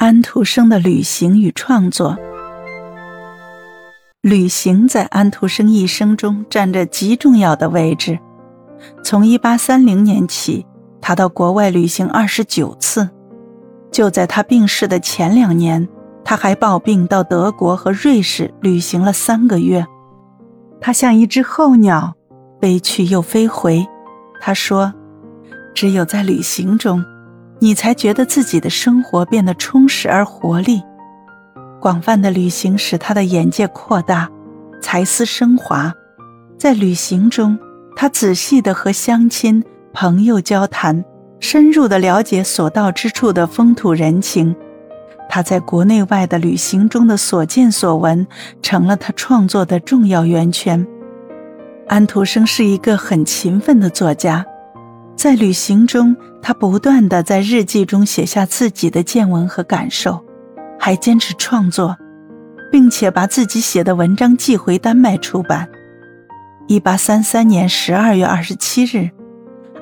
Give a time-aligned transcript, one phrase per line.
[0.00, 2.16] 安徒生的旅行与创作。
[4.20, 8.16] 旅行在安徒生一生中占着极重要的位置。
[9.02, 10.64] 从1830年起，
[11.00, 13.10] 他到国外旅行二十九次。
[13.90, 15.88] 就在他病逝的前两年，
[16.24, 19.84] 他还抱病到德国和瑞士旅行了三个月。
[20.80, 22.14] 他像一只候鸟，
[22.60, 23.84] 飞去又飞回。
[24.40, 24.94] 他说
[25.74, 27.04] ：“只有在旅行中。”
[27.60, 30.82] 你才觉得自己的生活变得充实而活力。
[31.80, 34.28] 广泛的旅行使他的眼界扩大，
[34.80, 35.92] 才思升华。
[36.56, 37.58] 在旅行中，
[37.96, 41.04] 他仔细地和乡亲、朋友交谈，
[41.40, 44.54] 深入地了解所到之处的风土人情。
[45.28, 48.26] 他在国内外的旅行中的所见所闻，
[48.62, 50.86] 成了他创作的重要源泉。
[51.86, 54.44] 安徒生是一个很勤奋的作家。
[55.18, 60.24] 在旅行中，他不断地在日记中写下自己的见闻和感受，
[60.78, 61.96] 还坚持创作，
[62.70, 65.68] 并且把自己写的文章寄回丹麦出版。
[66.68, 69.10] 一八三三年十二月二十七日，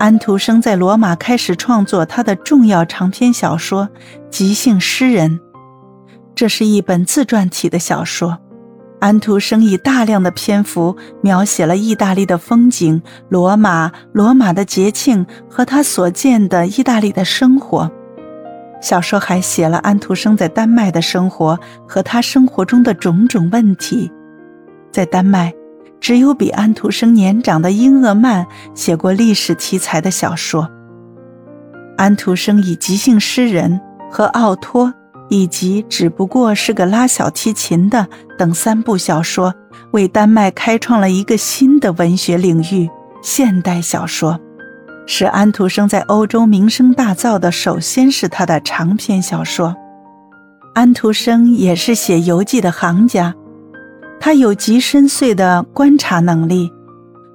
[0.00, 3.86] 安徒生在罗马开始创作他的重要长篇小说
[4.30, 5.38] 《即兴诗人》，
[6.34, 8.36] 这是一本自传体的小说。
[9.00, 17.90] 安徒生以大量的篇幅描写了意大利的风景、罗马、罗马的节庆和他所见的意大利的生活。
[18.82, 24.10] 小说还写了安徒生在丹麦的生活和他生活中的种种问题。
[24.92, 25.52] 在丹麦，
[25.98, 30.70] 只有比安徒生年长的英厄曼写过历史题材的小说。
[31.96, 34.92] 安徒生以即兴诗人和奥托。
[35.30, 39.54] 以及只不过是个拉小提琴的等三部小说，
[39.92, 42.90] 为丹麦开创了一个新的文学领域——
[43.22, 44.38] 现代小说，
[45.06, 49.74] 使安徒生在欧洲名声大噪的，首先是他的长篇小说。
[50.74, 53.34] 安徒生也是写游记的行家，
[54.18, 56.72] 他有极深邃的观察能力，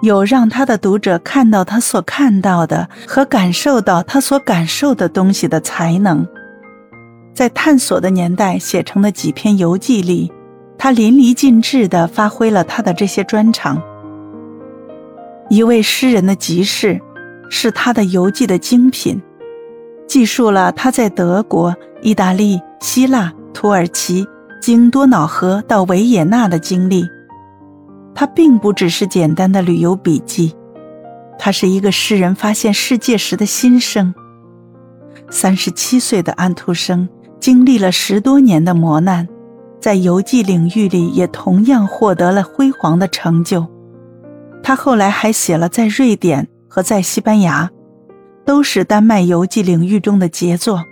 [0.00, 6.26] 有让他的读者看到他所看到的和感受到他所感受的东西的才能。
[7.36, 10.32] 在探索的年代写成的几篇游记里，
[10.78, 13.78] 他淋漓尽致地发挥了他的这些专长。
[15.50, 16.98] 一位诗人的集市，
[17.50, 19.20] 是他的游记的精品，
[20.06, 24.26] 记述了他在德国、意大利、希腊、土耳其
[24.58, 27.04] 经多瑙河到维也纳的经历。
[28.14, 30.56] 他并不只是简单的旅游笔记，
[31.38, 34.14] 他是一个诗人发现世界时的心声。
[35.28, 37.06] 三十七岁的安徒生。
[37.46, 39.28] 经历了十多年的磨难，
[39.80, 43.64] 在游记领域里也同样获得了辉煌的成就。
[44.64, 47.70] 他后来还写了在瑞典和在西班牙，
[48.44, 50.82] 都是丹麦游记领域中的杰作。